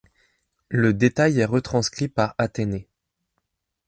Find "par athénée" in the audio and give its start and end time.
2.07-2.87